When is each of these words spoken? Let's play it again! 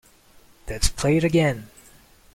Let's 0.67 0.89
play 0.89 1.17
it 1.17 1.23
again! 1.23 1.69